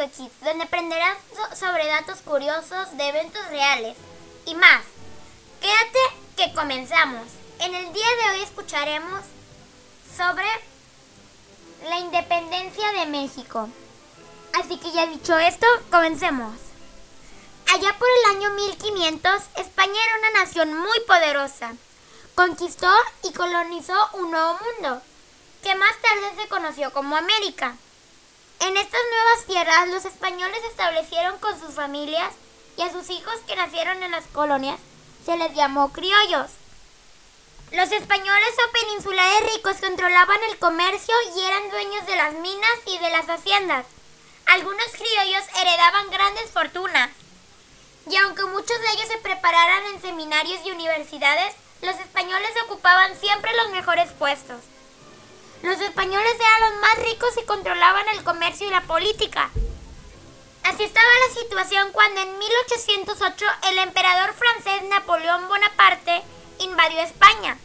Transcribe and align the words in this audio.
Donde 0.00 0.64
aprenderás 0.64 1.18
so- 1.36 1.56
sobre 1.56 1.86
datos 1.86 2.20
curiosos 2.22 2.96
de 2.96 3.06
eventos 3.08 3.46
reales 3.48 3.94
y 4.46 4.54
más. 4.54 4.82
Quédate 5.60 5.98
que 6.38 6.54
comenzamos. 6.54 7.26
En 7.58 7.74
el 7.74 7.92
día 7.92 8.06
de 8.22 8.30
hoy 8.30 8.42
escucharemos 8.42 9.20
sobre 10.16 10.46
la 11.86 11.98
independencia 11.98 12.92
de 12.92 13.06
México. 13.06 13.68
Así 14.58 14.78
que 14.78 14.90
ya 14.90 15.06
dicho 15.06 15.38
esto, 15.38 15.66
comencemos. 15.90 16.54
Allá 17.74 17.94
por 17.98 18.08
el 18.08 18.36
año 18.36 18.50
1500, 18.54 19.42
España 19.56 19.92
era 20.06 20.18
una 20.18 20.40
nación 20.44 20.74
muy 20.78 20.98
poderosa. 21.00 21.74
Conquistó 22.34 22.90
y 23.22 23.34
colonizó 23.34 23.92
un 24.14 24.30
nuevo 24.30 24.58
mundo, 24.78 25.02
que 25.62 25.74
más 25.74 25.92
tarde 26.00 26.42
se 26.42 26.48
conoció 26.48 26.90
como 26.94 27.18
América. 27.18 27.76
En 28.60 28.76
estas 28.76 29.00
nuevas 29.10 29.46
tierras, 29.46 29.88
los 29.88 30.04
españoles 30.04 30.60
establecieron 30.70 31.38
con 31.38 31.58
sus 31.58 31.74
familias 31.74 32.32
y 32.76 32.82
a 32.82 32.92
sus 32.92 33.08
hijos 33.08 33.34
que 33.46 33.56
nacieron 33.56 34.02
en 34.02 34.10
las 34.10 34.26
colonias 34.26 34.78
se 35.24 35.36
les 35.36 35.54
llamó 35.54 35.92
criollos. 35.92 36.50
Los 37.72 37.90
españoles 37.90 38.54
o 38.58 38.72
peninsulares 38.72 39.54
ricos 39.54 39.76
controlaban 39.80 40.38
el 40.50 40.58
comercio 40.58 41.14
y 41.36 41.40
eran 41.40 41.70
dueños 41.70 42.04
de 42.06 42.16
las 42.16 42.34
minas 42.34 42.78
y 42.86 42.98
de 42.98 43.10
las 43.10 43.28
haciendas. 43.30 43.86
Algunos 44.46 44.86
criollos 44.92 45.44
heredaban 45.58 46.10
grandes 46.10 46.50
fortunas. 46.50 47.10
Y 48.10 48.16
aunque 48.16 48.44
muchos 48.44 48.78
de 48.80 48.90
ellos 48.92 49.08
se 49.08 49.18
prepararan 49.18 49.84
en 49.86 50.02
seminarios 50.02 50.60
y 50.66 50.72
universidades, 50.72 51.54
los 51.80 51.94
españoles 51.98 52.50
ocupaban 52.64 53.18
siempre 53.18 53.54
los 53.56 53.70
mejores 53.70 54.10
puestos. 54.18 54.60
Los 55.62 55.80
españoles 55.80 56.34
eran 56.34 56.72
los 56.72 56.80
más 56.80 56.98
ricos 57.06 57.30
y 57.40 57.44
controlaban 57.44 58.08
el 58.14 58.24
comercio 58.24 58.66
y 58.66 58.70
la 58.70 58.80
política. 58.82 59.50
Así 60.64 60.84
estaba 60.84 61.06
la 61.28 61.40
situación 61.40 61.92
cuando 61.92 62.20
en 62.20 62.38
1808 62.38 63.44
el 63.70 63.78
emperador 63.78 64.34
francés 64.34 64.88
Napoleón 64.88 65.48
Bonaparte 65.48 66.22
invadió 66.58 67.00
España. 67.00 67.58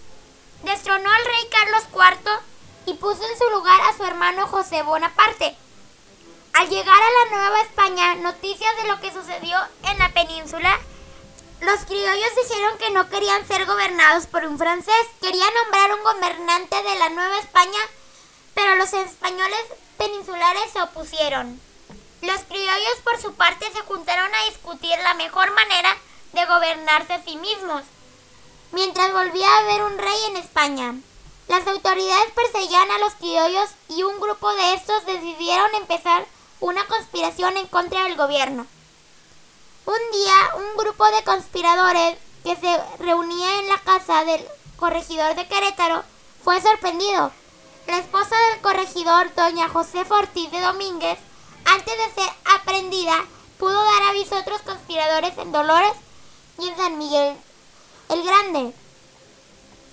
Destronó 0.63 1.09
al 1.09 1.25
rey 1.25 1.49
Carlos 1.51 1.83
IV 1.93 2.31
y 2.87 2.93
puso 2.95 3.21
en 3.23 3.37
su 3.37 3.49
lugar 3.51 3.79
a 3.81 3.95
su 3.95 4.03
hermano 4.03 4.47
José 4.47 4.81
Bonaparte. 4.81 5.55
Al 6.53 6.69
llegar 6.69 6.99
a 7.01 7.29
la 7.29 7.37
Nueva 7.37 7.61
España, 7.61 8.15
noticias 8.15 8.75
de 8.77 8.87
lo 8.87 8.99
que 9.01 9.11
sucedió 9.11 9.57
en 9.83 9.99
la 9.99 10.09
península, 10.09 10.79
los 11.65 11.83
criollos 11.85 12.35
dijeron 12.43 12.77
que 12.77 12.91
no 12.91 13.09
querían 13.09 13.47
ser 13.47 13.65
gobernados 13.65 14.27
por 14.27 14.45
un 14.45 14.57
francés, 14.57 14.93
querían 15.19 15.49
nombrar 15.63 15.93
un 15.93 16.03
gobernante 16.03 16.75
de 16.83 16.95
la 16.99 17.09
Nueva 17.09 17.39
España, 17.39 17.79
pero 18.53 18.75
los 18.75 18.93
españoles 18.93 19.65
peninsulares 19.97 20.71
se 20.71 20.81
opusieron. 20.81 21.59
Los 22.21 22.41
criollos 22.43 22.97
por 23.03 23.19
su 23.19 23.33
parte 23.33 23.65
se 23.73 23.81
juntaron 23.81 24.29
a 24.33 24.45
discutir 24.49 24.95
la 25.01 25.15
mejor 25.15 25.51
manera 25.51 25.97
de 26.33 26.45
gobernarse 26.45 27.13
a 27.13 27.23
sí 27.23 27.35
mismos, 27.37 27.81
mientras 28.71 29.11
volvía 29.11 29.49
a 29.49 29.59
haber 29.59 29.83
un 29.83 29.97
rey 29.97 30.19
en 30.27 30.37
España. 30.37 30.93
Las 31.47 31.65
autoridades 31.65 32.31
perseguían 32.35 32.91
a 32.91 32.99
los 32.99 33.13
criollos 33.15 33.69
y 33.89 34.03
un 34.03 34.19
grupo 34.19 34.53
de 34.53 34.75
estos 34.75 35.05
decidieron 35.05 35.73
empezar 35.75 36.25
una 36.59 36.85
conspiración 36.85 37.57
en 37.57 37.67
contra 37.67 38.03
del 38.03 38.17
gobierno. 38.17 38.67
Un 39.85 40.11
día, 40.11 40.55
un 40.55 40.77
grupo 40.77 41.05
de 41.11 41.23
conspiradores 41.23 42.17
que 42.43 42.55
se 42.55 42.79
reunía 42.97 43.59
en 43.59 43.69
la 43.69 43.77
casa 43.77 44.25
del 44.25 44.43
corregidor 44.77 45.35
de 45.35 45.47
Querétaro 45.47 46.03
fue 46.43 46.59
sorprendido. 46.59 47.31
La 47.85 47.99
esposa 47.99 48.35
del 48.49 48.61
corregidor, 48.61 49.33
doña 49.35 49.69
Josefa 49.69 50.15
Ortiz 50.15 50.49
de 50.49 50.59
Domínguez, 50.59 51.19
antes 51.65 51.93
de 51.97 52.21
ser 52.21 52.33
aprendida, 52.59 53.25
pudo 53.59 53.73
dar 53.73 54.09
aviso 54.09 54.35
a 54.35 54.39
otros 54.39 54.61
conspiradores 54.61 55.37
en 55.37 55.51
Dolores 55.51 55.93
y 56.57 56.67
en 56.67 56.77
San 56.77 56.97
Miguel 56.97 57.37
el 58.09 58.23
Grande. 58.23 58.73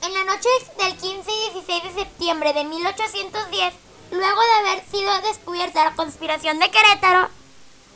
En 0.03 0.15
la 0.15 0.25
noche 0.25 0.49
del 0.79 0.97
15 0.97 1.31
y 1.31 1.51
16 1.53 1.83
de 1.85 1.95
septiembre 1.95 2.53
de 2.55 2.65
1810, 2.65 3.75
luego 4.11 4.41
de 4.41 4.71
haber 4.71 4.85
sido 4.91 5.21
descubierta 5.21 5.85
la 5.85 5.95
conspiración 5.95 6.59
de 6.59 6.71
Querétaro, 6.71 7.29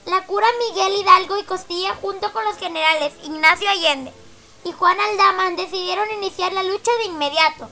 la 0.06 0.25
cura 0.25 0.47
Miguel 0.59 0.94
Hidalgo 1.00 1.37
y 1.37 1.44
Costilla 1.44 1.94
junto 2.00 2.33
con 2.33 2.44
los 2.44 2.56
generales 2.56 3.12
Ignacio 3.25 3.69
Allende 3.69 4.12
y 4.65 4.72
Juan 4.72 4.99
Aldama 4.99 5.50
decidieron 5.50 6.11
iniciar 6.12 6.53
la 6.53 6.62
lucha 6.62 6.91
de 6.99 7.05
inmediato. 7.05 7.69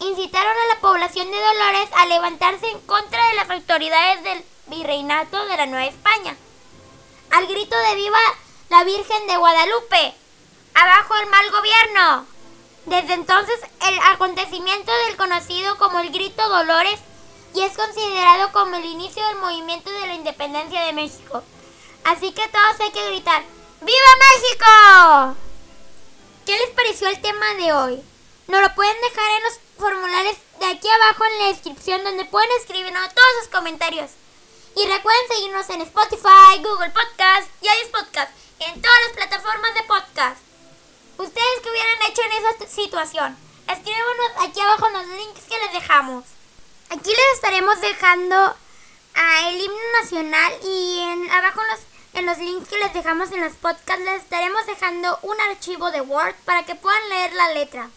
Incitaron 0.00 0.52
a 0.56 0.74
la 0.74 0.80
población 0.80 1.30
de 1.30 1.38
Dolores 1.38 1.88
a 1.96 2.06
levantarse 2.06 2.70
en 2.70 2.80
contra 2.80 3.26
de 3.28 3.34
las 3.34 3.50
autoridades 3.50 4.22
del 4.22 4.44
virreinato 4.66 5.44
de 5.46 5.56
la 5.56 5.66
Nueva 5.66 5.86
España. 5.86 6.36
Al 7.30 7.46
grito 7.46 7.76
de 7.76 7.94
viva 7.96 8.18
la 8.70 8.84
Virgen 8.84 9.26
de 9.26 9.36
Guadalupe, 9.36 10.14
abajo 10.74 11.14
el 11.16 11.26
mal 11.28 11.50
gobierno. 11.50 12.26
Desde 12.86 13.14
entonces 13.14 13.60
el 13.86 13.98
acontecimiento 14.12 14.92
del 15.06 15.16
conocido 15.16 15.76
como 15.76 15.98
el 16.00 16.10
Grito 16.10 16.48
Dolores 16.48 17.00
y 17.54 17.62
es 17.62 17.76
considerado 17.76 18.52
como 18.52 18.76
el 18.76 18.84
inicio 18.84 19.26
del 19.26 19.36
movimiento 19.36 19.90
de 19.90 20.06
la 20.06 20.14
independencia 20.14 20.84
de 20.84 20.92
México. 20.92 21.42
Así 22.04 22.32
que 22.32 22.48
todos 22.48 22.80
hay 22.80 22.90
que 22.90 23.06
gritar 23.08 23.42
¡Viva 23.80 23.96
México! 24.32 25.36
¿Qué 26.44 26.52
les 26.58 26.70
pareció 26.70 27.08
el 27.08 27.20
tema 27.20 27.54
de 27.54 27.72
hoy? 27.72 28.02
Nos 28.48 28.60
lo 28.60 28.74
pueden 28.74 28.96
dejar 29.00 29.30
en 29.36 29.42
los 29.44 29.60
formularios 29.78 30.36
de 30.58 30.66
aquí 30.66 30.88
abajo 30.88 31.24
en 31.24 31.38
la 31.38 31.48
descripción 31.48 32.02
donde 32.02 32.24
pueden 32.24 32.50
escribirnos 32.60 33.14
todos 33.14 33.28
sus 33.40 33.48
comentarios. 33.48 34.10
Y 34.74 34.86
recuerden 34.86 35.28
seguirnos 35.28 35.70
en 35.70 35.82
Spotify, 35.82 36.58
Google 36.62 36.90
Podcast 36.90 37.48
y 37.60 37.66
iOS 37.66 37.90
Podcast, 37.92 38.32
en 38.60 38.82
todas 38.82 38.98
las 39.06 39.16
plataformas 39.16 39.74
de 39.74 39.82
podcast. 39.82 40.40
¿Ustedes 41.18 41.60
qué 41.62 41.70
hubieran 41.70 42.02
hecho 42.08 42.22
en 42.22 42.32
esa 42.32 42.66
situación? 42.66 43.36
Escríbanos 43.68 44.30
aquí 44.40 44.60
abajo 44.60 44.86
en 44.86 44.92
los 44.94 45.06
links 45.06 45.42
que 45.48 45.58
les 45.58 45.72
dejamos. 45.72 46.37
Aquí 46.90 47.10
les 47.10 47.34
estaremos 47.34 47.80
dejando 47.82 48.34
ah, 49.14 49.48
el 49.50 49.60
himno 49.60 49.76
nacional 50.00 50.52
y 50.64 50.98
en, 51.00 51.30
abajo 51.30 51.60
en 51.60 51.68
los, 51.68 51.80
en 52.14 52.26
los 52.26 52.38
links 52.38 52.68
que 52.68 52.78
les 52.78 52.94
dejamos 52.94 53.30
en 53.30 53.42
los 53.42 53.52
podcasts 53.54 54.04
les 54.04 54.22
estaremos 54.22 54.66
dejando 54.66 55.18
un 55.22 55.38
archivo 55.50 55.90
de 55.90 56.00
Word 56.00 56.34
para 56.46 56.64
que 56.64 56.74
puedan 56.74 57.08
leer 57.10 57.32
la 57.34 57.52
letra. 57.52 57.90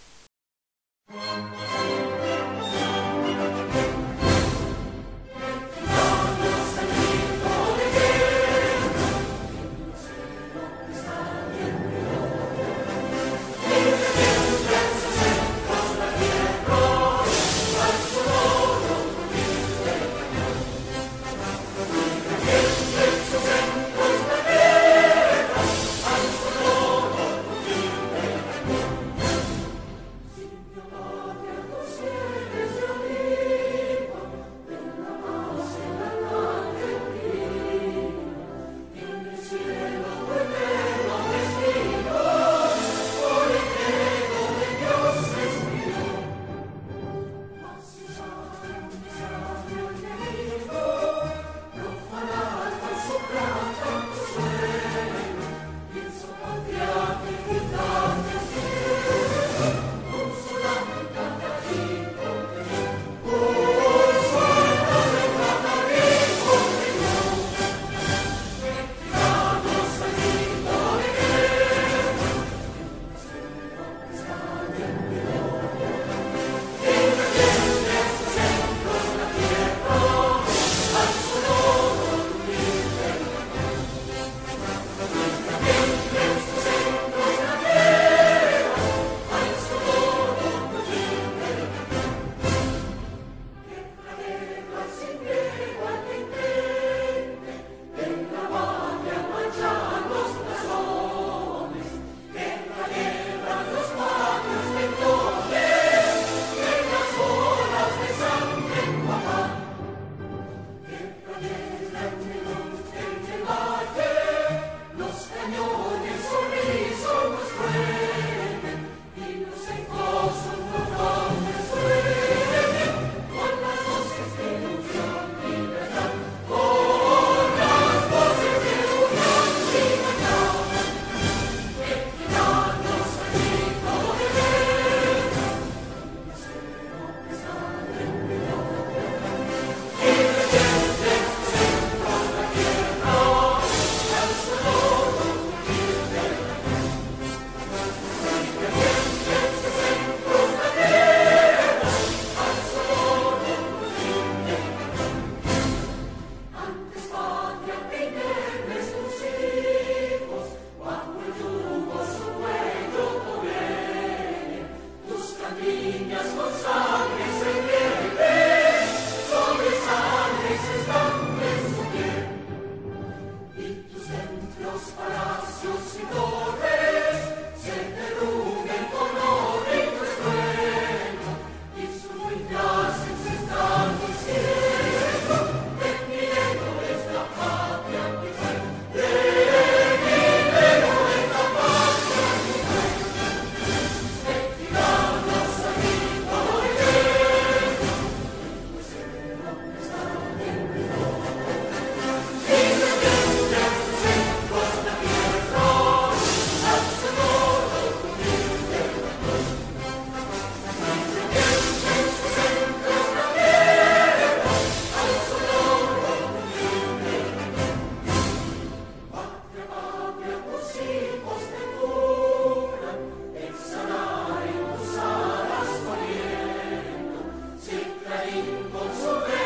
Vamos 228.34 228.72
consolare 228.72 229.41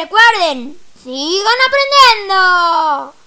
recuerden, 0.00 0.78
sigan 1.02 1.58
aprendiendo. 1.66 3.19